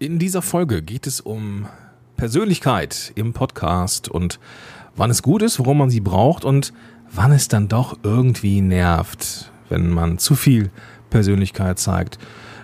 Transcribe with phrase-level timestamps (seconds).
[0.00, 1.66] In dieser Folge geht es um
[2.16, 4.38] Persönlichkeit im Podcast und
[4.94, 6.72] wann es gut ist, warum man sie braucht und
[7.10, 10.70] wann es dann doch irgendwie nervt, wenn man zu viel
[11.10, 12.16] Persönlichkeit zeigt.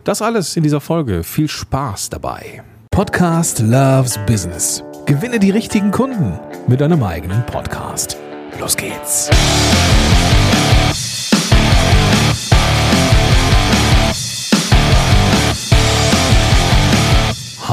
[0.04, 1.24] Das alles in dieser Folge.
[1.24, 2.62] Viel Spaß dabei.
[2.92, 4.84] Podcast Loves Business.
[5.04, 6.38] Gewinne die richtigen Kunden
[6.68, 8.16] mit deinem eigenen Podcast.
[8.60, 9.28] Los geht's.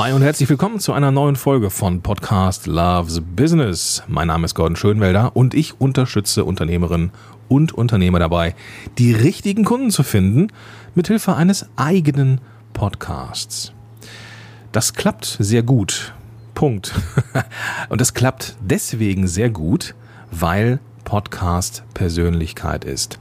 [0.01, 4.01] Hi und herzlich willkommen zu einer neuen Folge von Podcast Loves Business.
[4.07, 7.11] Mein Name ist Gordon Schönwelder und ich unterstütze Unternehmerinnen
[7.49, 8.55] und Unternehmer dabei,
[8.97, 10.47] die richtigen Kunden zu finden,
[10.95, 12.41] mithilfe eines eigenen
[12.73, 13.73] Podcasts.
[14.71, 16.15] Das klappt sehr gut.
[16.55, 16.93] Punkt.
[17.89, 19.93] Und das klappt deswegen sehr gut,
[20.31, 23.19] weil Podcast Persönlichkeit ist.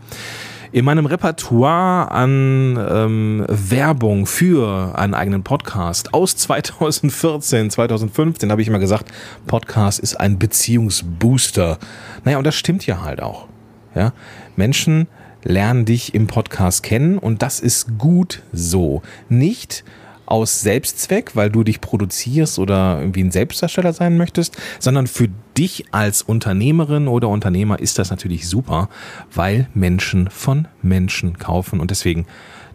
[0.73, 8.69] In meinem Repertoire an ähm, Werbung für einen eigenen Podcast aus 2014, 2015 habe ich
[8.69, 9.11] immer gesagt,
[9.48, 11.77] Podcast ist ein Beziehungsbooster.
[12.25, 13.48] Naja, und das stimmt ja halt auch.
[13.97, 14.12] Ja?
[14.55, 15.08] Menschen
[15.42, 19.02] lernen dich im Podcast kennen und das ist gut so.
[19.28, 19.83] Nicht,
[20.31, 25.28] aus Selbstzweck, weil du dich produzierst oder irgendwie ein Selbstdarsteller sein möchtest, sondern für
[25.59, 28.89] dich als Unternehmerin oder Unternehmer ist das natürlich super,
[29.34, 32.27] weil Menschen von Menschen kaufen und deswegen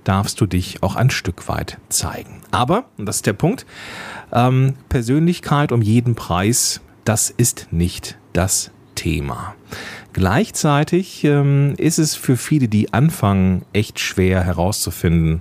[0.04, 2.42] darfst du dich auch ein Stück weit zeigen.
[2.52, 3.66] Aber, und das ist der Punkt,
[4.32, 9.56] ähm, Persönlichkeit um jeden Preis, das ist nicht das Thema.
[10.14, 15.40] Gleichzeitig ähm, ist es für viele, die anfangen, echt schwer herauszufinden,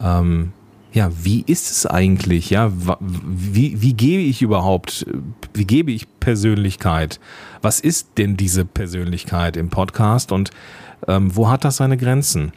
[0.00, 0.52] ähm,
[0.98, 2.50] ja, wie ist es eigentlich?
[2.50, 5.06] Ja, wie, wie gebe ich überhaupt,
[5.54, 7.20] wie gebe ich Persönlichkeit?
[7.62, 10.50] Was ist denn diese Persönlichkeit im Podcast und
[11.06, 12.50] ähm, wo hat das seine Grenzen?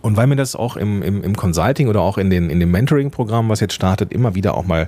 [0.00, 2.70] Und weil mir das auch im, im, im Consulting oder auch in, den, in dem
[2.70, 4.86] Mentoring-Programm, was jetzt startet, immer wieder auch mal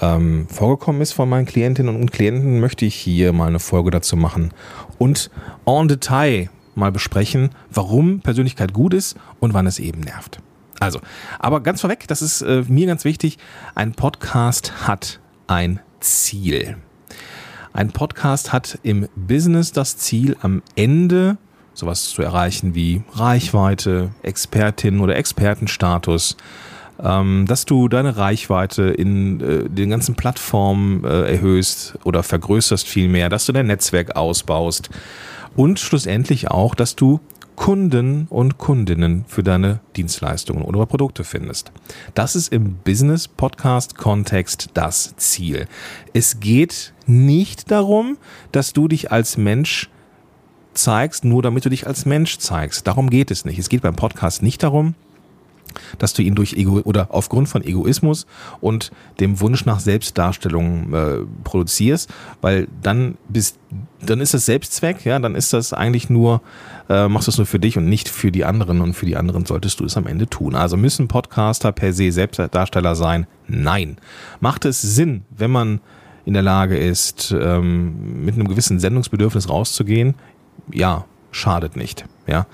[0.00, 4.16] ähm, vorgekommen ist von meinen Klientinnen und Klienten, möchte ich hier mal eine Folge dazu
[4.16, 4.54] machen
[4.96, 5.30] und
[5.66, 10.40] en Detail mal besprechen, warum Persönlichkeit gut ist und wann es eben nervt.
[10.80, 11.00] Also,
[11.38, 13.38] aber ganz vorweg, das ist äh, mir ganz wichtig,
[13.74, 16.76] ein Podcast hat ein Ziel.
[17.72, 21.38] Ein Podcast hat im Business das Ziel, am Ende
[21.74, 26.36] sowas zu erreichen wie Reichweite, Expertin oder Expertenstatus,
[27.02, 33.28] ähm, dass du deine Reichweite in äh, den ganzen Plattformen äh, erhöhst oder vergrößerst vielmehr,
[33.28, 34.90] dass du dein Netzwerk ausbaust
[35.56, 37.20] und schlussendlich auch, dass du
[37.56, 41.72] Kunden und Kundinnen für deine Dienstleistungen oder Produkte findest.
[42.14, 45.66] Das ist im Business-Podcast-Kontext das Ziel.
[46.12, 48.18] Es geht nicht darum,
[48.52, 49.88] dass du dich als Mensch
[50.74, 52.86] zeigst, nur damit du dich als Mensch zeigst.
[52.86, 53.58] Darum geht es nicht.
[53.58, 54.94] Es geht beim Podcast nicht darum,
[55.98, 58.26] dass du ihn durch Ego oder aufgrund von Egoismus
[58.60, 58.90] und
[59.20, 63.58] dem Wunsch nach Selbstdarstellung äh, produzierst, weil dann bist,
[64.00, 66.42] dann ist das Selbstzweck, ja, dann ist das eigentlich nur,
[66.88, 69.16] äh, machst du es nur für dich und nicht für die anderen und für die
[69.16, 70.54] anderen solltest du es am Ende tun.
[70.54, 73.26] Also müssen Podcaster per se Selbstdarsteller sein?
[73.46, 73.96] Nein.
[74.40, 75.80] Macht es Sinn, wenn man
[76.24, 80.14] in der Lage ist, ähm, mit einem gewissen Sendungsbedürfnis rauszugehen?
[80.72, 82.46] Ja, schadet nicht, ja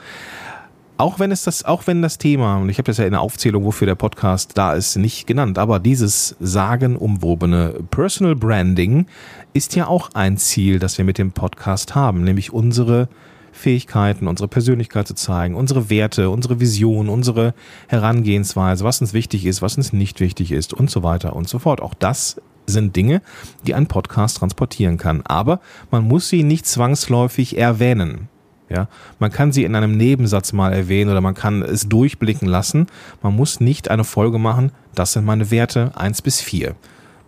[1.00, 3.22] auch wenn es das, auch wenn das Thema, und ich habe das ja in der
[3.22, 9.06] Aufzählung, wofür der Podcast da ist, nicht genannt, aber dieses sagenumwobene Personal Branding
[9.55, 13.09] ist ja auch ein Ziel, das wir mit dem Podcast haben, nämlich unsere
[13.53, 17.55] Fähigkeiten, unsere Persönlichkeit zu zeigen, unsere Werte, unsere Vision, unsere
[17.88, 21.59] Herangehensweise, was uns wichtig ist, was uns nicht wichtig ist und so weiter und so
[21.59, 21.81] fort.
[21.81, 23.22] Auch das sind Dinge,
[23.67, 25.22] die ein Podcast transportieren kann.
[25.25, 28.28] Aber man muss sie nicht zwangsläufig erwähnen.
[28.70, 28.86] Ja,
[29.19, 32.86] man kann sie in einem Nebensatz mal erwähnen oder man kann es durchblicken lassen.
[33.20, 36.76] Man muss nicht eine Folge machen, das sind meine Werte eins bis vier.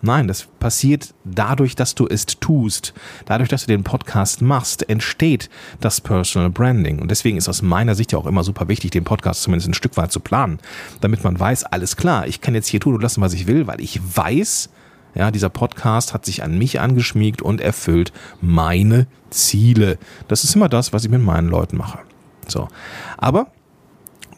[0.04, 2.92] Nein, das passiert dadurch, dass du es tust.
[3.24, 5.48] Dadurch, dass du den Podcast machst, entsteht
[5.80, 6.98] das Personal Branding.
[6.98, 9.74] Und deswegen ist aus meiner Sicht ja auch immer super wichtig, den Podcast zumindest ein
[9.74, 10.58] Stück weit zu planen,
[11.00, 13.68] damit man weiß, alles klar, ich kann jetzt hier tun und lassen, was ich will,
[13.68, 14.70] weil ich weiß,
[15.14, 19.98] ja, dieser Podcast hat sich an mich angeschmiegt und erfüllt meine Ziele.
[20.28, 21.98] Das ist immer das, was ich mit meinen Leuten mache.
[22.48, 22.68] So.
[23.18, 23.48] Aber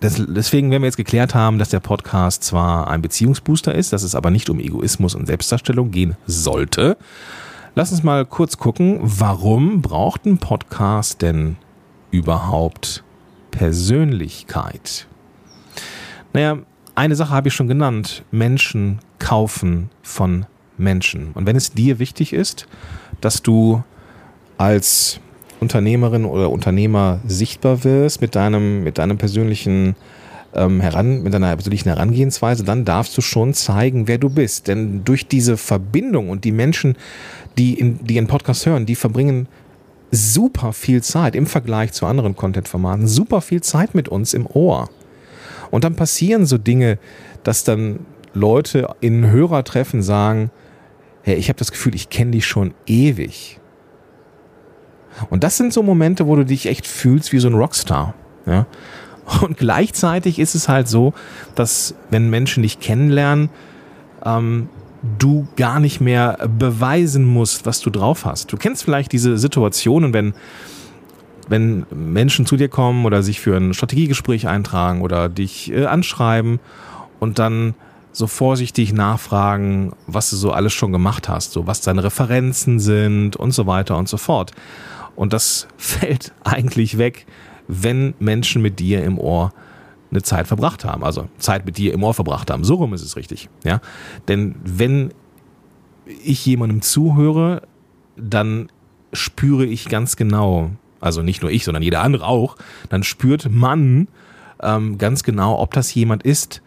[0.03, 4.15] deswegen, wenn wir jetzt geklärt haben, dass der Podcast zwar ein Beziehungsbooster ist, dass es
[4.15, 6.97] aber nicht um Egoismus und Selbstdarstellung gehen sollte,
[7.75, 11.57] lass uns mal kurz gucken, warum braucht ein Podcast denn
[12.11, 13.05] überhaupt
[13.53, 15.07] Persönlichkeit?
[16.33, 16.59] Naja,
[16.97, 18.25] eine Sache habe ich schon genannt.
[18.31, 21.33] Menschen kaufen von Menschen.
[21.35, 22.67] Und wenn es dir wichtig ist,
[23.21, 23.83] dass du
[24.59, 25.21] als
[25.61, 29.97] Unternehmerin oder Unternehmer sichtbar wirst mit deinem, mit deinem persönlichen
[30.55, 34.69] ähm, heran, mit deiner persönlichen Herangehensweise, dann darfst du schon zeigen, wer du bist.
[34.69, 36.97] Denn durch diese Verbindung und die Menschen,
[37.59, 39.49] die in, die in Podcast hören, die verbringen
[40.11, 44.89] super viel Zeit im Vergleich zu anderen Content-Formaten, super viel Zeit mit uns im Ohr.
[45.71, 46.99] Und dann passieren so Dinge,
[47.43, 48.01] dass dann
[48.33, 50.51] Leute in Hörertreffen sagen,
[51.25, 53.59] hey, ich habe das Gefühl, ich kenne dich schon ewig.
[55.31, 58.15] Und das sind so Momente, wo du dich echt fühlst wie so ein Rockstar.
[58.47, 58.67] Ja?
[59.41, 61.15] Und gleichzeitig ist es halt so,
[61.55, 63.49] dass wenn Menschen dich kennenlernen,
[64.25, 64.69] ähm,
[65.19, 68.53] du gar nicht mehr beweisen musst, was du drauf hast.
[68.53, 70.35] Du kennst vielleicht diese Situationen, wenn,
[71.49, 76.61] wenn Menschen zu dir kommen oder sich für ein Strategiegespräch eintragen oder dich äh, anschreiben
[77.19, 77.75] und dann
[78.15, 83.35] so vorsichtig nachfragen, was du so alles schon gemacht hast, so was deine Referenzen sind
[83.35, 84.53] und so weiter und so fort.
[85.17, 87.27] Und das fällt eigentlich weg,
[87.67, 89.53] wenn Menschen mit dir im Ohr
[90.11, 92.63] eine Zeit verbracht haben, also Zeit mit dir im Ohr verbracht haben.
[92.63, 93.49] So rum ist es richtig.
[93.65, 93.81] Ja?
[94.29, 95.13] Denn wenn
[96.07, 97.63] ich jemandem zuhöre,
[98.17, 98.69] dann
[99.13, 100.71] spüre ich ganz genau,
[101.01, 102.57] also nicht nur ich, sondern jeder andere auch,
[102.91, 104.07] dann spürt man
[104.63, 106.63] ähm, ganz genau, ob das jemand ist,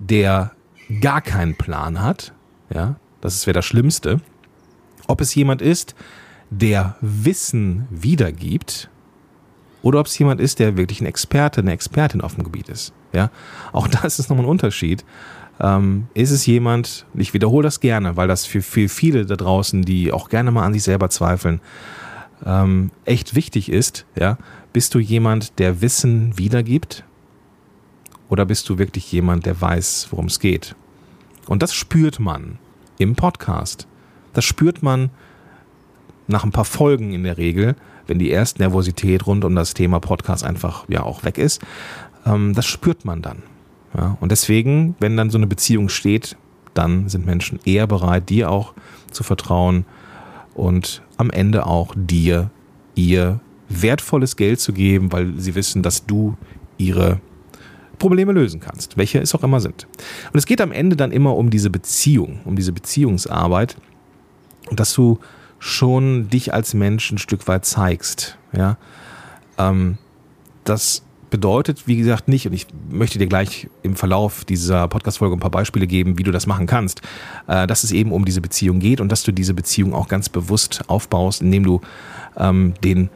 [0.00, 0.52] der
[1.00, 2.32] gar keinen Plan hat.
[2.74, 4.20] Ja, das wäre das Schlimmste.
[5.06, 5.94] Ob es jemand ist,
[6.50, 8.90] der Wissen wiedergibt
[9.82, 12.92] oder ob es jemand ist, der wirklich ein Experte, eine Expertin auf dem Gebiet ist.
[13.12, 13.30] Ja,
[13.72, 15.04] auch das ist nochmal ein Unterschied.
[15.60, 19.82] Ähm, ist es jemand, ich wiederhole das gerne, weil das für, für viele da draußen,
[19.82, 21.60] die auch gerne mal an sich selber zweifeln,
[22.46, 24.38] ähm, echt wichtig ist, ja,
[24.72, 27.04] bist du jemand, der Wissen wiedergibt?
[28.30, 30.74] Oder bist du wirklich jemand, der weiß, worum es geht?
[31.46, 32.58] Und das spürt man
[32.96, 33.86] im Podcast.
[34.32, 35.10] Das spürt man
[36.28, 37.74] nach ein paar Folgen in der Regel,
[38.06, 41.60] wenn die erste Nervosität rund um das Thema Podcast einfach ja auch weg ist,
[42.24, 43.42] ähm, das spürt man dann.
[43.96, 46.36] Ja, und deswegen, wenn dann so eine Beziehung steht,
[46.72, 48.74] dann sind Menschen eher bereit, dir auch
[49.10, 49.84] zu vertrauen
[50.54, 52.50] und am Ende auch dir
[52.94, 56.36] ihr wertvolles Geld zu geben, weil sie wissen, dass du
[56.78, 57.20] ihre
[58.00, 59.86] Probleme lösen kannst, welche es auch immer sind.
[60.32, 63.76] Und es geht am Ende dann immer um diese Beziehung, um diese Beziehungsarbeit
[64.70, 65.18] dass du
[65.58, 68.38] schon dich als Mensch ein Stück weit zeigst.
[68.52, 68.78] Ja,
[69.58, 69.98] ähm,
[70.64, 75.40] das bedeutet, wie gesagt, nicht, und ich möchte dir gleich im Verlauf dieser Podcast-Folge ein
[75.40, 77.02] paar Beispiele geben, wie du das machen kannst,
[77.46, 80.28] äh, dass es eben um diese Beziehung geht und dass du diese Beziehung auch ganz
[80.28, 81.80] bewusst aufbaust, indem du
[82.36, 83.10] ähm, den,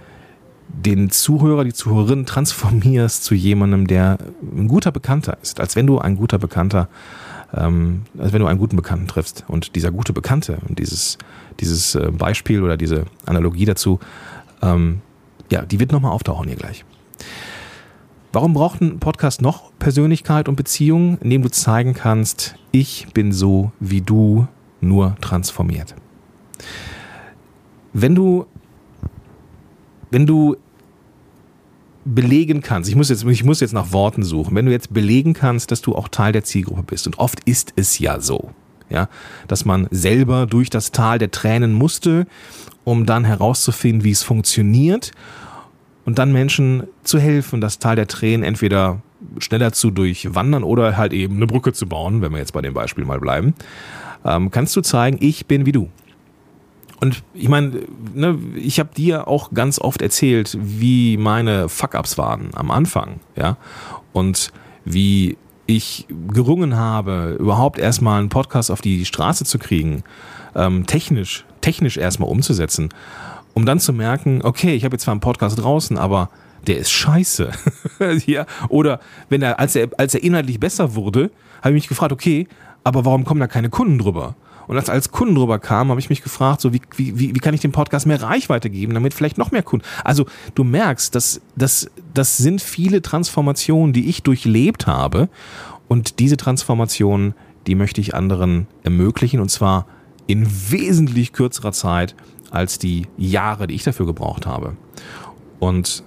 [0.76, 5.98] den Zuhörer, die Zuhörerin transformierst zu jemandem, der ein guter Bekannter ist, als wenn du
[5.98, 6.88] ein guter Bekannter
[7.56, 9.44] ähm, als wenn du einen guten Bekannten triffst.
[9.48, 11.18] Und dieser gute Bekannte und dieses,
[11.60, 14.00] dieses äh, Beispiel oder diese Analogie dazu,
[14.62, 15.00] ähm,
[15.50, 16.84] ja, die wird nochmal auftauchen hier gleich.
[18.32, 23.70] Warum braucht ein Podcast noch Persönlichkeit und Beziehung, indem du zeigen kannst, ich bin so
[23.78, 24.48] wie du,
[24.80, 25.94] nur transformiert?
[27.92, 28.46] Wenn du,
[30.10, 30.56] wenn du
[32.04, 35.32] belegen kannst, ich muss, jetzt, ich muss jetzt nach Worten suchen, wenn du jetzt belegen
[35.32, 38.50] kannst, dass du auch Teil der Zielgruppe bist, und oft ist es ja so,
[38.90, 39.08] ja,
[39.48, 42.26] dass man selber durch das Tal der Tränen musste,
[42.84, 45.12] um dann herauszufinden, wie es funktioniert
[46.04, 49.00] und dann Menschen zu helfen, das Tal der Tränen entweder
[49.38, 52.74] schneller zu durchwandern oder halt eben eine Brücke zu bauen, wenn wir jetzt bei dem
[52.74, 53.54] Beispiel mal bleiben,
[54.24, 55.88] ähm, kannst du zeigen, ich bin wie du.
[57.04, 57.82] Und ich meine,
[58.14, 63.58] ne, ich habe dir auch ganz oft erzählt, wie meine Fuck-ups waren am Anfang, ja.
[64.14, 64.54] Und
[64.86, 70.02] wie ich gerungen habe, überhaupt erstmal einen Podcast auf die Straße zu kriegen,
[70.54, 72.88] ähm, technisch, technisch erstmal umzusetzen,
[73.52, 76.30] um dann zu merken, okay, ich habe jetzt zwar einen Podcast draußen, aber
[76.66, 77.50] der ist scheiße.
[78.24, 81.30] ja, oder wenn er, als er, als er inhaltlich besser wurde,
[81.60, 82.48] habe ich mich gefragt, okay,
[82.82, 84.36] aber warum kommen da keine Kunden drüber?
[84.66, 87.54] Und als, als Kunden drüber kamen, habe ich mich gefragt, so wie, wie, wie kann
[87.54, 89.84] ich dem Podcast mehr Reichweite geben, damit vielleicht noch mehr Kunden.
[90.02, 95.28] Also du merkst, dass das, das sind viele Transformationen, die ich durchlebt habe.
[95.88, 97.34] Und diese Transformationen,
[97.66, 99.86] die möchte ich anderen ermöglichen und zwar
[100.26, 102.14] in wesentlich kürzerer Zeit
[102.50, 104.76] als die Jahre, die ich dafür gebraucht habe.
[105.58, 106.04] Und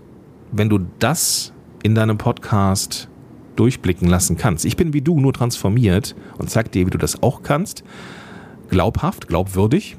[0.51, 3.09] wenn du das in deinem Podcast
[3.55, 7.21] durchblicken lassen kannst, ich bin wie du nur transformiert und zeig dir, wie du das
[7.21, 7.83] auch kannst,
[8.69, 9.97] glaubhaft, glaubwürdig,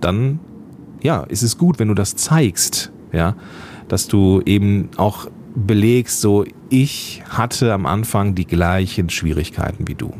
[0.00, 0.40] dann
[1.02, 3.34] ja, ist es gut, wenn du das zeigst, ja,
[3.88, 10.12] dass du eben auch belegst, so ich hatte am Anfang die gleichen Schwierigkeiten wie du.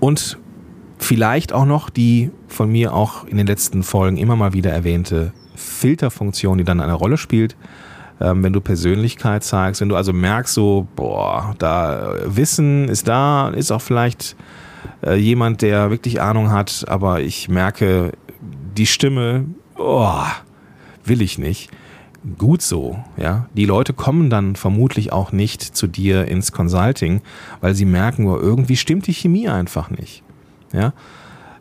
[0.00, 0.38] Und
[0.98, 5.32] vielleicht auch noch die von mir auch in den letzten Folgen immer mal wieder erwähnte
[5.54, 7.56] Filterfunktion, die dann eine Rolle spielt.
[8.20, 13.48] ähm, wenn du Persönlichkeit zeigst, wenn du also merkst, so, boah, da Wissen ist da,
[13.48, 14.36] ist auch vielleicht
[15.04, 18.12] äh, jemand, der wirklich Ahnung hat, aber ich merke,
[18.76, 20.22] die Stimme, oh,
[21.04, 21.70] will ich nicht.
[22.38, 23.48] Gut so, ja.
[23.54, 27.20] Die Leute kommen dann vermutlich auch nicht zu dir ins Consulting,
[27.60, 30.22] weil sie merken, oh, irgendwie stimmt die Chemie einfach nicht,
[30.72, 30.92] ja.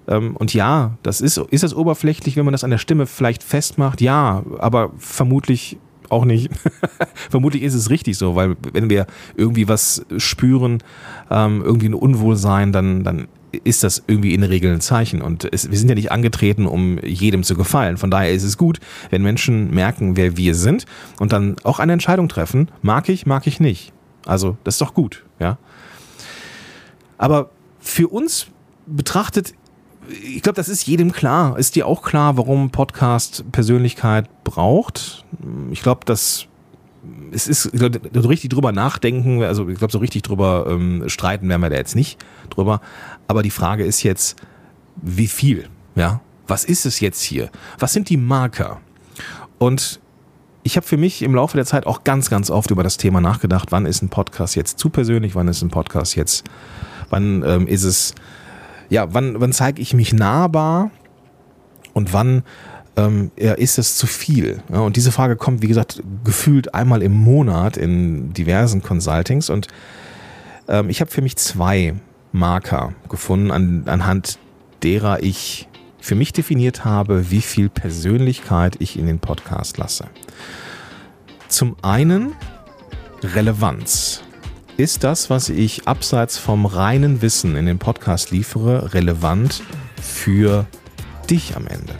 [0.07, 3.43] Ähm, und ja, das ist, ist das oberflächlich, wenn man das an der Stimme vielleicht
[3.43, 4.01] festmacht?
[4.01, 5.77] Ja, aber vermutlich
[6.09, 6.49] auch nicht.
[7.29, 10.79] vermutlich ist es richtig so, weil wenn wir irgendwie was spüren,
[11.29, 13.27] ähm, irgendwie ein Unwohlsein, dann, dann
[13.63, 15.21] ist das irgendwie in der Regel ein Zeichen.
[15.21, 17.97] Und es, wir sind ja nicht angetreten, um jedem zu gefallen.
[17.97, 20.85] Von daher ist es gut, wenn Menschen merken, wer wir sind
[21.19, 23.93] und dann auch eine Entscheidung treffen, mag ich, mag ich nicht.
[24.25, 25.57] Also, das ist doch gut, ja.
[27.17, 28.47] Aber für uns
[28.85, 29.53] betrachtet
[30.09, 31.57] ich glaube, das ist jedem klar.
[31.57, 35.25] Ist dir auch klar, warum Podcast Persönlichkeit braucht?
[35.71, 36.47] Ich glaube, dass
[37.31, 41.61] es ist so richtig drüber nachdenken, also ich glaube, so richtig drüber ähm, streiten werden
[41.61, 42.81] wir da jetzt nicht drüber.
[43.27, 44.37] Aber die Frage ist jetzt,
[45.01, 45.69] wie viel?
[45.95, 47.49] Ja, was ist es jetzt hier?
[47.79, 48.79] Was sind die Marker?
[49.57, 49.99] Und
[50.63, 53.21] ich habe für mich im Laufe der Zeit auch ganz, ganz oft über das Thema
[53.21, 56.43] nachgedacht, wann ist ein Podcast jetzt zu persönlich, wann ist ein Podcast jetzt,
[57.09, 58.15] wann ähm, ist es
[58.89, 60.91] ja, wann, wann zeige ich mich nahbar
[61.93, 62.43] und wann
[62.95, 64.61] ähm, ist es zu viel?
[64.71, 69.67] Ja, und diese Frage kommt, wie gesagt, gefühlt einmal im Monat in diversen Consultings und
[70.67, 71.95] ähm, ich habe für mich zwei
[72.31, 74.39] Marker gefunden, an, anhand
[74.83, 75.67] derer ich
[75.99, 80.05] für mich definiert habe, wie viel Persönlichkeit ich in den Podcast lasse.
[81.47, 82.33] Zum einen
[83.23, 84.24] Relevanz.
[84.77, 89.63] Ist das, was ich abseits vom reinen Wissen in den Podcast liefere, relevant
[90.01, 90.65] für
[91.29, 91.93] dich am Ende?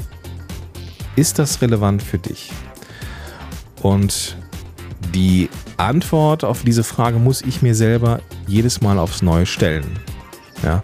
[1.15, 2.51] Ist das relevant für dich?
[3.81, 4.35] Und
[5.13, 9.97] die Antwort auf diese Frage muss ich mir selber jedes Mal aufs Neue stellen.
[10.61, 10.81] Ja.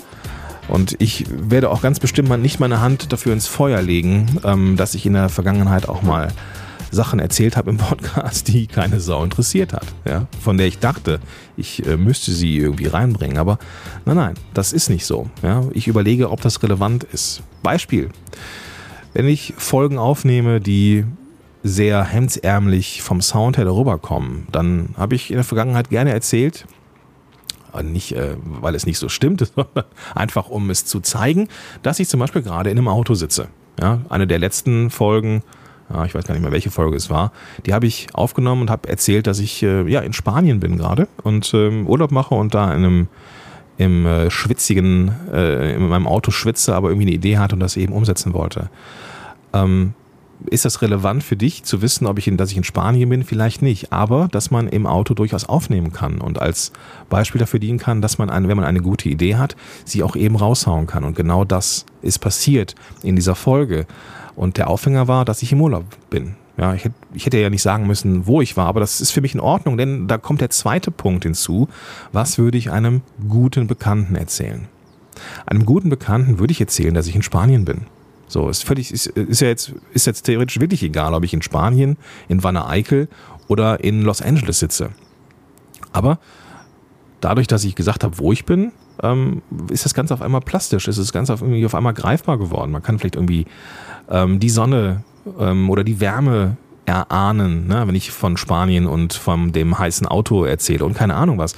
[0.69, 4.95] Und ich werde auch ganz bestimmt nicht meine Hand dafür ins Feuer legen, ähm, dass
[4.95, 6.29] ich in der Vergangenheit auch mal
[6.91, 9.87] Sachen erzählt habe im Podcast, die keine Sau interessiert hat.
[10.05, 10.27] Ja?
[10.41, 11.19] Von der ich dachte,
[11.57, 13.37] ich äh, müsste sie irgendwie reinbringen.
[13.37, 13.57] Aber
[14.05, 15.29] nein, nein, das ist nicht so.
[15.41, 15.63] Ja?
[15.73, 17.41] Ich überlege, ob das relevant ist.
[17.63, 18.09] Beispiel.
[19.13, 21.05] Wenn ich Folgen aufnehme, die
[21.63, 26.65] sehr hemdsärmlich vom Sound her darüber kommen, dann habe ich in der Vergangenheit gerne erzählt,
[27.83, 31.47] nicht, äh, weil es nicht so stimmt, sondern einfach um es zu zeigen,
[31.83, 33.47] dass ich zum Beispiel gerade in einem Auto sitze.
[33.79, 35.43] Ja, eine der letzten Folgen
[36.05, 37.31] ich weiß gar nicht mehr, welche Folge es war,
[37.65, 41.07] die habe ich aufgenommen und habe erzählt, dass ich äh, ja in Spanien bin gerade
[41.23, 43.07] und ähm, Urlaub mache und da in einem
[43.77, 47.77] im äh, schwitzigen, äh, in meinem Auto schwitze, aber irgendwie eine Idee hatte und das
[47.77, 48.69] eben umsetzen wollte.
[49.53, 49.93] Ähm,
[50.49, 53.23] ist das relevant für dich zu wissen, ob ich in, dass ich in Spanien bin?
[53.23, 56.71] Vielleicht nicht, aber dass man im Auto durchaus aufnehmen kann und als
[57.09, 59.55] Beispiel dafür dienen kann, dass man, eine, wenn man eine gute Idee hat,
[59.85, 61.03] sie auch eben raushauen kann.
[61.03, 63.85] Und genau das ist passiert in dieser Folge.
[64.35, 66.35] Und der Aufhänger war, dass ich im Urlaub bin.
[66.57, 69.11] Ja, ich hätte, ich hätte ja nicht sagen müssen, wo ich war, aber das ist
[69.11, 71.69] für mich in Ordnung, denn da kommt der zweite Punkt hinzu.
[72.11, 74.67] Was würde ich einem guten Bekannten erzählen?
[75.45, 77.85] Einem guten Bekannten würde ich erzählen, dass ich in Spanien bin.
[78.31, 81.41] So, ist völlig, ist, ist ja jetzt, ist jetzt theoretisch wirklich egal, ob ich in
[81.41, 81.97] Spanien,
[82.29, 83.09] in Wanne Eickel
[83.49, 84.91] oder in Los Angeles sitze.
[85.91, 86.17] Aber
[87.19, 88.71] dadurch, dass ich gesagt habe, wo ich bin,
[89.03, 92.37] ähm, ist das Ganze auf einmal plastisch, ist das Ganze auf, irgendwie auf einmal greifbar
[92.37, 92.71] geworden.
[92.71, 93.47] Man kann vielleicht irgendwie
[94.09, 95.03] ähm, die Sonne
[95.37, 97.83] ähm, oder die Wärme erahnen, ne?
[97.85, 101.53] wenn ich von Spanien und von dem heißen Auto erzähle und keine Ahnung was.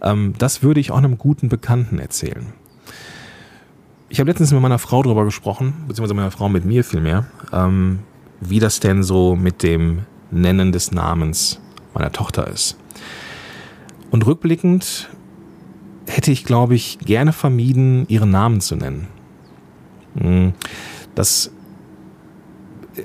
[0.00, 2.52] Ähm, das würde ich auch einem guten Bekannten erzählen.
[4.12, 8.00] Ich habe letztens mit meiner Frau darüber gesprochen, beziehungsweise meiner Frau mit mir vielmehr, ähm,
[8.42, 10.00] wie das denn so mit dem
[10.30, 11.62] Nennen des Namens
[11.94, 12.76] meiner Tochter ist.
[14.10, 15.08] Und rückblickend
[16.06, 19.08] hätte ich, glaube ich, gerne vermieden, ihren Namen zu nennen.
[20.18, 20.52] Hm,
[21.14, 21.50] das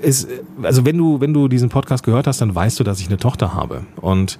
[0.02, 0.28] ist,
[0.62, 3.16] also wenn du, wenn du diesen Podcast gehört hast, dann weißt du, dass ich eine
[3.16, 3.86] Tochter habe.
[3.96, 4.38] Und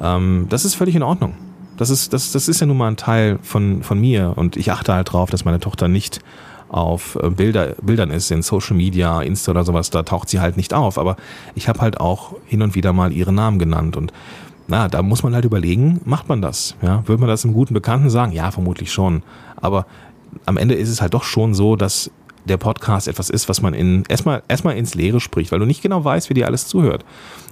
[0.00, 1.34] ähm, das ist völlig in Ordnung.
[1.76, 4.70] Das ist, das, das ist ja nun mal ein Teil von, von mir und ich
[4.70, 6.20] achte halt drauf, dass meine Tochter nicht
[6.68, 10.56] auf äh, Bilder, Bildern ist, in Social Media, Insta oder sowas, da taucht sie halt
[10.56, 10.98] nicht auf.
[10.98, 11.16] Aber
[11.54, 14.12] ich habe halt auch hin und wieder mal ihren Namen genannt und
[14.68, 16.76] na, da muss man halt überlegen, macht man das?
[16.82, 18.32] Ja, würde man das einem guten Bekannten sagen?
[18.32, 19.22] Ja, vermutlich schon.
[19.60, 19.86] Aber
[20.46, 22.10] am Ende ist es halt doch schon so, dass
[22.44, 25.82] der Podcast etwas ist, was man in erstmal erstmal ins Leere spricht, weil du nicht
[25.82, 27.04] genau weißt, wie dir alles zuhört.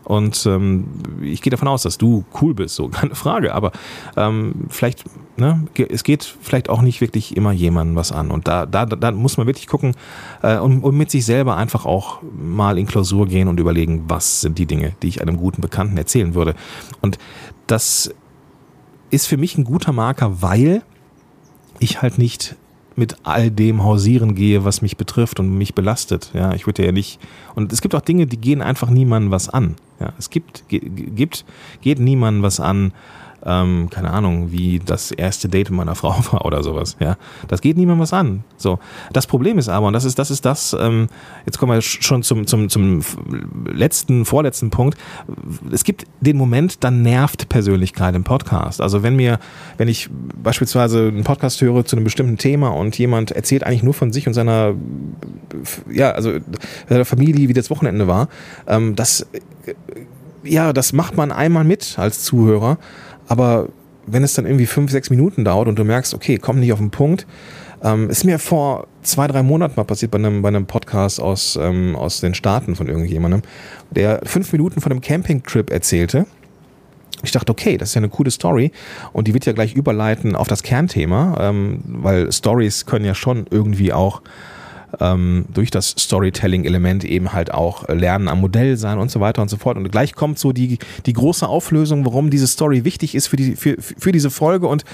[0.05, 0.87] Und ähm,
[1.23, 3.55] ich gehe davon aus, dass du cool bist, so keine Frage.
[3.55, 3.73] Aber
[4.17, 5.05] ähm, vielleicht,
[5.37, 8.31] ne, es geht vielleicht auch nicht wirklich immer jemandem was an.
[8.31, 9.95] Und da, da, da muss man wirklich gucken
[10.43, 14.41] äh, und, und mit sich selber einfach auch mal in Klausur gehen und überlegen, was
[14.41, 16.55] sind die Dinge, die ich einem guten Bekannten erzählen würde.
[17.01, 17.19] Und
[17.67, 18.13] das
[19.11, 20.83] ist für mich ein guter Marker, weil
[21.79, 22.57] ich halt nicht
[23.01, 26.31] mit all dem hausieren gehe, was mich betrifft und mich belastet.
[26.35, 27.19] Ja, ich würde ja nicht.
[27.55, 29.75] Und es gibt auch Dinge, die gehen einfach niemandem was an.
[29.99, 31.45] Ja, es gibt, gibt,
[31.81, 32.93] geht niemandem was an,
[33.45, 36.97] ähm, keine Ahnung, wie das erste Date meiner Frau war oder sowas.
[37.01, 37.17] Ja,
[37.49, 38.45] das geht niemandem was an.
[38.57, 38.79] So,
[39.13, 40.77] das Problem ist aber, und das ist das, ist das.
[40.79, 41.09] Ähm,
[41.47, 43.03] jetzt kommen wir schon zum zum zum
[43.67, 44.99] letzten, vorletzten Punkt.
[45.71, 48.81] Es gibt den Moment, dann nervt Persönlichkeit im Podcast.
[48.81, 49.39] Also wenn mir,
[49.79, 50.09] wenn ich
[50.43, 54.27] beispielsweise einen Podcast höre zu einem bestimmten Thema und jemand erzählt eigentlich nur von sich
[54.27, 54.75] und seiner,
[55.91, 56.33] ja, also
[56.89, 58.29] seiner Familie, wie das Wochenende war,
[58.67, 59.27] ähm, das
[60.43, 62.79] ja, das macht man einmal mit als Zuhörer
[63.31, 63.69] aber
[64.07, 66.81] wenn es dann irgendwie fünf, sechs Minuten dauert und du merkst, okay, komm nicht auf
[66.81, 67.29] den Punkt,
[67.81, 71.57] ähm, ist mir vor zwei, drei Monaten mal passiert bei einem, bei einem Podcast aus,
[71.61, 73.43] ähm, aus den Staaten von irgendjemandem,
[73.91, 76.27] der fünf Minuten von einem Campingtrip erzählte.
[77.23, 78.73] Ich dachte, okay, das ist ja eine coole Story
[79.13, 83.47] und die wird ja gleich überleiten auf das Kernthema, ähm, weil Stories können ja schon
[83.49, 84.23] irgendwie auch
[84.99, 89.49] ähm, durch das Storytelling-Element eben halt auch Lernen am Modell sein und so weiter und
[89.49, 89.77] so fort.
[89.77, 93.57] Und gleich kommt so die, die große Auflösung, warum diese Story wichtig ist für, die,
[93.57, 94.85] für, für diese Folge und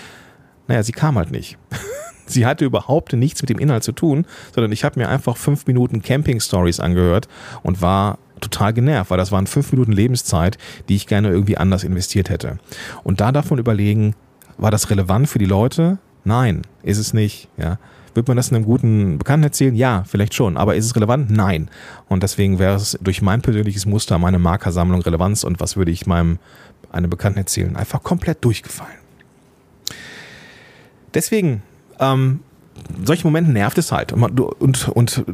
[0.69, 1.57] naja, sie kam halt nicht.
[2.27, 5.67] sie hatte überhaupt nichts mit dem Inhalt zu tun, sondern ich habe mir einfach fünf
[5.67, 7.29] Minuten Camping-Stories angehört
[7.63, 11.85] und war total genervt, weil das waren fünf Minuten Lebenszeit, die ich gerne irgendwie anders
[11.85, 12.59] investiert hätte.
[13.05, 14.15] Und da davon überlegen,
[14.59, 15.99] war das relevant für die Leute?
[16.25, 17.49] Nein, ist es nicht.
[17.57, 17.79] Ja.
[18.17, 19.75] Wird man das einem guten Bekannten erzählen?
[19.75, 20.57] Ja, vielleicht schon.
[20.57, 21.31] Aber ist es relevant?
[21.31, 21.69] Nein.
[22.09, 26.07] Und deswegen wäre es durch mein persönliches Muster, meine Markersammlung Relevanz und was würde ich
[26.07, 26.39] meinem
[26.93, 28.97] einem Bekannten erzählen, einfach komplett durchgefallen.
[31.15, 31.63] Deswegen
[31.99, 32.41] ähm,
[33.05, 34.13] solchen Momenten nervt es halt.
[34.13, 35.25] Und, und, und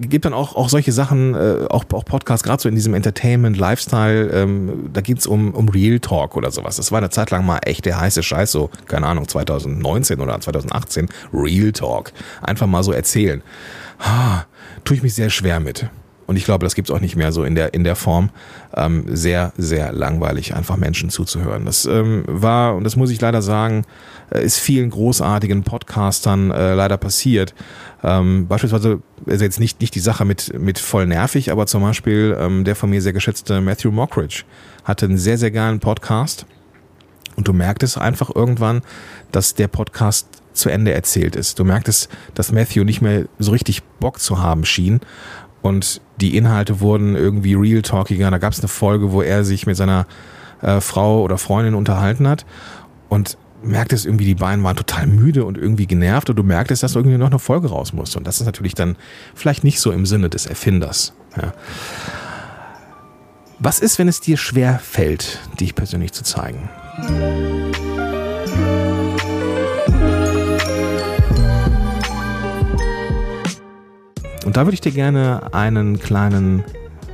[0.00, 3.56] gibt dann auch, auch solche Sachen, äh, auch, auch Podcasts, gerade so in diesem Entertainment,
[3.56, 6.76] Lifestyle, ähm, da geht's um, um Real Talk oder sowas.
[6.76, 10.40] Das war eine Zeit lang mal echt der heiße Scheiß, so, keine Ahnung, 2019 oder
[10.40, 11.08] 2018.
[11.32, 12.12] Real Talk.
[12.42, 13.42] Einfach mal so erzählen.
[14.00, 14.46] Ha,
[14.84, 15.88] tue ich mich sehr schwer mit.
[16.30, 18.30] Und ich glaube, das gibt's auch nicht mehr so in der, in der Form.
[18.76, 21.64] Ähm, sehr, sehr langweilig, einfach Menschen zuzuhören.
[21.64, 23.84] Das ähm, war, und das muss ich leider sagen,
[24.32, 27.52] äh, ist vielen großartigen Podcastern äh, leider passiert.
[28.04, 32.36] Ähm, beispielsweise ist jetzt nicht, nicht die Sache mit, mit voll nervig, aber zum Beispiel
[32.38, 34.44] ähm, der von mir sehr geschätzte Matthew Mockridge
[34.84, 36.46] hatte einen sehr, sehr geilen Podcast.
[37.34, 38.82] Und du merktest einfach irgendwann,
[39.32, 41.58] dass der Podcast zu Ende erzählt ist.
[41.58, 45.00] Du merktest, dass Matthew nicht mehr so richtig Bock zu haben schien
[45.62, 48.30] und die Inhalte wurden irgendwie real talkiger.
[48.30, 50.06] Da gab es eine Folge, wo er sich mit seiner
[50.62, 52.44] äh, Frau oder Freundin unterhalten hat
[53.08, 56.94] und merktest irgendwie, die beiden waren total müde und irgendwie genervt und du merktest, dass
[56.94, 58.16] irgendwie noch eine Folge raus muss.
[58.16, 58.96] Und das ist natürlich dann
[59.34, 61.12] vielleicht nicht so im Sinne des Erfinders.
[61.36, 61.52] Ja.
[63.58, 66.70] Was ist, wenn es dir schwer fällt, dich persönlich zu zeigen?
[74.50, 76.64] Und da würde ich dir gerne einen kleinen,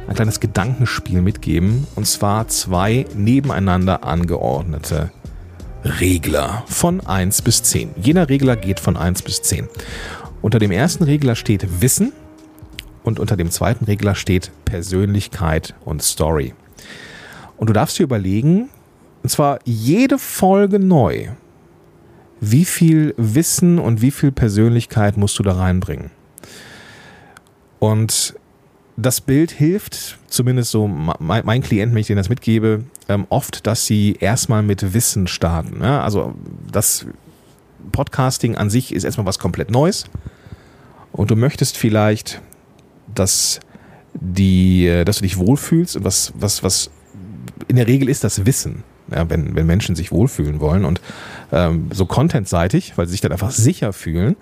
[0.09, 1.87] ein kleines Gedankenspiel mitgeben.
[1.94, 5.11] Und zwar zwei nebeneinander angeordnete
[5.85, 7.90] Regler von 1 bis 10.
[8.01, 9.68] Jeder Regler geht von 1 bis 10.
[10.40, 12.14] Unter dem ersten Regler steht Wissen
[13.03, 16.55] und unter dem zweiten Regler steht Persönlichkeit und Story.
[17.59, 18.70] Und du darfst dir überlegen,
[19.22, 21.29] und zwar jede Folge neu,
[22.40, 26.16] wie viel Wissen und wie viel Persönlichkeit musst du da reinbringen.
[27.79, 28.35] Und
[28.97, 33.67] das Bild hilft, zumindest so mein, mein Klient, wenn ich denen das mitgebe, ähm, oft,
[33.67, 35.83] dass sie erstmal mit Wissen starten.
[35.83, 36.03] Ja?
[36.03, 36.35] Also
[36.71, 37.07] das
[37.93, 40.05] Podcasting an sich ist erstmal was komplett Neues.
[41.12, 42.41] Und du möchtest vielleicht,
[43.15, 43.61] dass,
[44.15, 46.91] die, äh, dass du dich wohlfühlst und was, was, was
[47.69, 48.83] in der Regel ist das Wissen.
[49.15, 51.01] Ja, wenn, wenn Menschen sich wohlfühlen wollen und
[51.53, 54.35] ähm, so contentseitig, weil sie sich dann einfach sicher fühlen.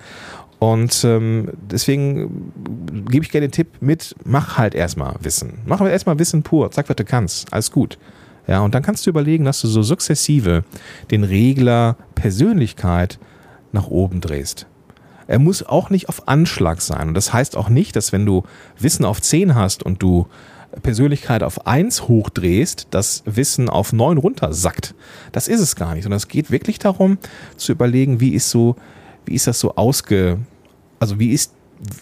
[0.64, 5.58] Und ähm, deswegen gebe ich gerne den Tipp mit, mach halt erstmal Wissen.
[5.66, 7.98] Mach halt erstmal Wissen pur, sag, was du kannst, alles gut.
[8.46, 10.64] Ja, und dann kannst du überlegen, dass du so sukzessive
[11.10, 13.18] den Regler Persönlichkeit
[13.72, 14.66] nach oben drehst.
[15.26, 17.08] Er muss auch nicht auf Anschlag sein.
[17.08, 18.44] Und das heißt auch nicht, dass wenn du
[18.78, 20.28] Wissen auf 10 hast und du
[20.82, 24.94] Persönlichkeit auf 1 hochdrehst, das Wissen auf 9 runtersackt.
[25.30, 26.04] Das ist es gar nicht.
[26.04, 27.18] Sondern es geht wirklich darum,
[27.58, 28.76] zu überlegen, wie ist so,
[29.26, 30.38] wie ist das so ausge,
[30.98, 31.52] also wie ist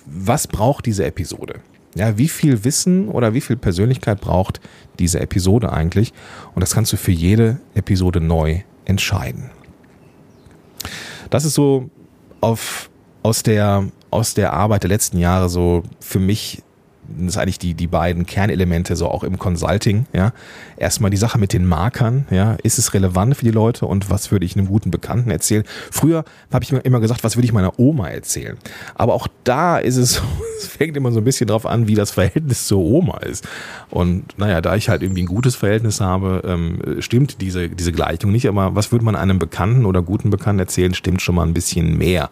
[0.07, 1.61] was braucht diese Episode?
[1.94, 4.61] Ja, wie viel Wissen oder wie viel Persönlichkeit braucht
[4.98, 6.12] diese Episode eigentlich?
[6.55, 9.50] Und das kannst du für jede Episode neu entscheiden.
[11.31, 11.90] Das ist so
[12.40, 12.90] auf,
[13.22, 16.62] aus, der, aus der Arbeit der letzten Jahre so für mich
[17.09, 20.33] das sind eigentlich die, die beiden Kernelemente, so auch im Consulting, ja.
[20.77, 22.57] Erstmal die Sache mit den Markern, ja.
[22.62, 25.65] Ist es relevant für die Leute und was würde ich einem guten Bekannten erzählen?
[25.91, 28.57] Früher habe ich mir immer gesagt, was würde ich meiner Oma erzählen?
[28.95, 30.23] Aber auch da ist es,
[30.59, 33.47] es fängt immer so ein bisschen drauf an, wie das Verhältnis zur Oma ist.
[33.91, 38.33] Und naja, da ich halt irgendwie ein gutes Verhältnis habe, ähm, stimmt diese, diese Gleichung
[38.33, 38.49] nicht.
[38.49, 41.99] Aber was würde man einem Bekannten oder guten Bekannten erzählen, stimmt schon mal ein bisschen
[41.99, 42.31] mehr.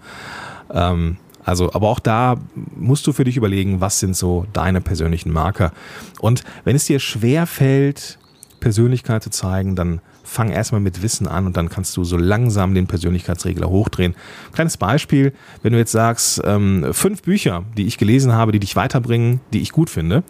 [0.72, 2.36] Ähm, also, aber auch da
[2.76, 5.72] musst du für dich überlegen, was sind so deine persönlichen Marker.
[6.20, 8.18] Und wenn es dir schwer fällt,
[8.60, 12.72] Persönlichkeit zu zeigen, dann fang erstmal mit Wissen an und dann kannst du so langsam
[12.74, 14.14] den Persönlichkeitsregler hochdrehen.
[14.52, 18.76] Kleines Beispiel, wenn du jetzt sagst, ähm, fünf Bücher, die ich gelesen habe, die dich
[18.76, 20.22] weiterbringen, die ich gut finde,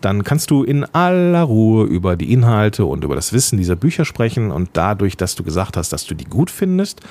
[0.00, 4.06] dann kannst du in aller Ruhe über die Inhalte und über das Wissen dieser Bücher
[4.06, 7.02] sprechen und dadurch, dass du gesagt hast, dass du die gut findest,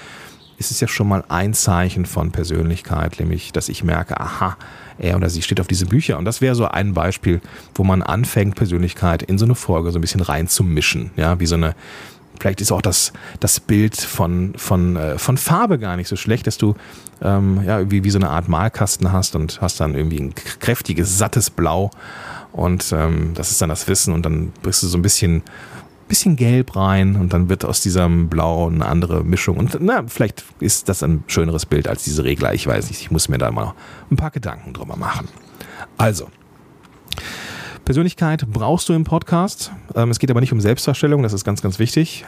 [0.61, 4.57] ist es ja schon mal ein Zeichen von Persönlichkeit, nämlich, dass ich merke, aha,
[4.99, 6.19] er oder sie steht auf diese Bücher.
[6.19, 7.41] Und das wäre so ein Beispiel,
[7.73, 11.09] wo man anfängt, Persönlichkeit in so eine Folge so ein bisschen reinzumischen.
[11.15, 11.73] Ja, wie so eine,
[12.39, 16.45] vielleicht ist auch das, das Bild von, von, äh, von Farbe gar nicht so schlecht,
[16.45, 16.75] dass du
[17.23, 21.17] ähm, ja, wie, wie so eine Art Malkasten hast und hast dann irgendwie ein kräftiges,
[21.17, 21.89] sattes Blau.
[22.51, 25.41] Und ähm, das ist dann das Wissen und dann bist du so ein bisschen
[26.11, 29.55] bisschen Gelb rein und dann wird aus diesem Blau eine andere Mischung.
[29.55, 32.53] Und na, vielleicht ist das ein schöneres Bild als diese Regler.
[32.53, 33.75] Ich weiß nicht, ich muss mir da mal
[34.11, 35.29] ein paar Gedanken drüber machen.
[35.97, 36.27] Also,
[37.85, 39.71] Persönlichkeit brauchst du im Podcast.
[39.95, 42.25] Ähm, es geht aber nicht um Selbstdarstellung, das ist ganz, ganz wichtig.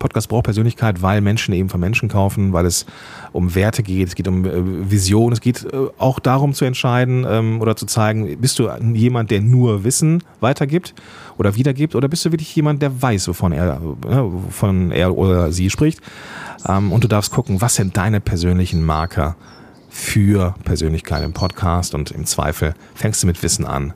[0.00, 2.86] Podcast braucht Persönlichkeit, weil Menschen eben von Menschen kaufen, weil es
[3.30, 7.24] um Werte geht, es geht um äh, Vision, es geht äh, auch darum zu entscheiden
[7.28, 10.94] ähm, oder zu zeigen, bist du jemand, der nur Wissen weitergibt
[11.38, 15.52] oder wiedergibt oder bist du wirklich jemand, der weiß, wovon er, äh, wovon er oder
[15.52, 16.00] sie spricht.
[16.68, 19.36] Ähm, und du darfst gucken, was sind deine persönlichen Marker
[19.88, 23.92] für Persönlichkeit im Podcast und im Zweifel fängst du mit Wissen an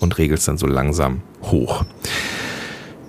[0.00, 1.84] und regelst dann so langsam hoch.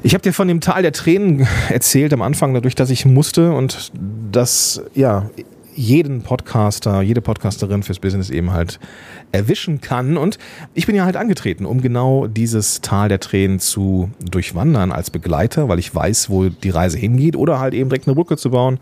[0.01, 3.51] Ich habe dir von dem Tal der Tränen erzählt am Anfang, dadurch, dass ich musste
[3.51, 3.91] und
[4.31, 5.29] dass ja
[5.75, 8.79] jeden Podcaster, jede Podcasterin fürs Business eben halt
[9.31, 10.17] erwischen kann.
[10.17, 10.37] Und
[10.73, 15.67] ich bin ja halt angetreten, um genau dieses Tal der Tränen zu durchwandern als Begleiter,
[15.67, 18.79] weil ich weiß, wo die Reise hingeht oder halt eben direkt eine Brücke zu bauen,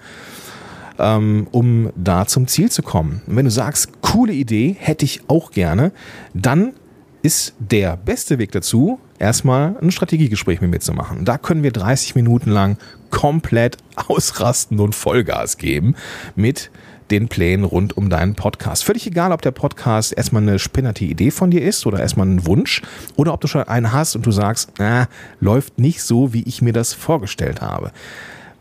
[0.99, 3.21] ähm, um da zum Ziel zu kommen.
[3.25, 5.91] Und wenn du sagst, coole Idee, hätte ich auch gerne,
[6.33, 6.73] dann
[7.21, 11.25] ist der beste Weg dazu, erstmal ein Strategiegespräch mit mir zu machen.
[11.25, 12.77] Da können wir 30 Minuten lang
[13.09, 15.95] komplett ausrasten und Vollgas geben
[16.35, 16.69] mit
[17.11, 18.83] den Plänen rund um deinen Podcast.
[18.83, 22.45] Völlig egal, ob der Podcast erstmal eine spinnerte Idee von dir ist oder erstmal ein
[22.45, 22.81] Wunsch
[23.15, 25.07] oder ob du schon einen hast und du sagst, na,
[25.39, 27.91] läuft nicht so, wie ich mir das vorgestellt habe.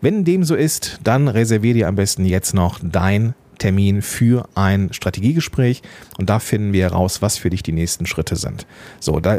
[0.01, 4.93] Wenn dem so ist, dann reservier dir am besten jetzt noch dein Termin für ein
[4.93, 5.83] Strategiegespräch
[6.19, 8.67] und da finden wir heraus, was für dich die nächsten Schritte sind.
[9.01, 9.39] So, da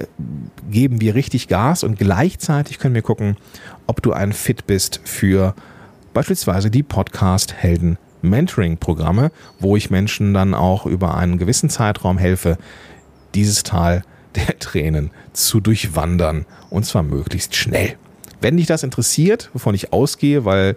[0.69, 3.38] geben wir richtig Gas und gleichzeitig können wir gucken,
[3.86, 5.56] ob du ein Fit bist für
[6.13, 12.17] beispielsweise die Podcast Helden Mentoring Programme, wo ich Menschen dann auch über einen gewissen Zeitraum
[12.17, 12.58] helfe,
[13.36, 14.03] dieses Tal
[14.36, 17.95] der Tränen zu durchwandern und zwar möglichst schnell.
[18.39, 20.75] Wenn dich das interessiert, wovon ich ausgehe, weil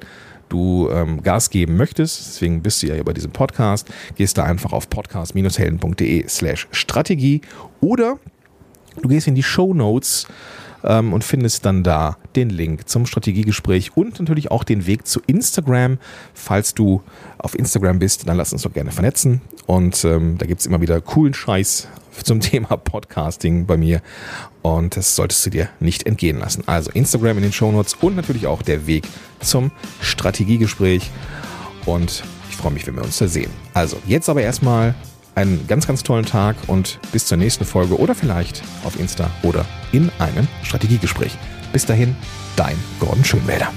[0.51, 4.73] du ähm, Gas geben möchtest, deswegen bist du ja bei diesem Podcast, gehst da einfach
[4.73, 7.41] auf podcast-helden.de slash Strategie
[7.81, 8.19] oder
[9.01, 10.27] du gehst in die Show Notes
[10.85, 15.21] ähm, und findest dann da den Link zum Strategiegespräch und natürlich auch den Weg zu
[15.27, 15.99] Instagram.
[16.35, 17.03] Falls du
[17.39, 19.41] auf Instagram bist, dann lass uns doch gerne vernetzen.
[19.67, 21.89] Und ähm, da gibt es immer wieder coolen Scheiß
[22.23, 24.03] zum Thema Podcasting bei mir.
[24.63, 26.65] Und das solltest du dir nicht entgehen lassen.
[26.67, 29.07] Also Instagram in den Shownotes und natürlich auch der Weg
[29.41, 31.11] zum Strategiegespräch.
[31.87, 33.51] Und ich freue mich, wenn wir uns da sehen.
[33.75, 34.95] Also jetzt aber erstmal
[35.35, 39.65] einen ganz, ganz tollen Tag und bis zur nächsten Folge oder vielleicht auf Insta oder
[39.93, 41.37] in einem Strategiegespräch.
[41.73, 42.17] Bis dahin,
[42.57, 43.73] dein Gordon Schönwälder.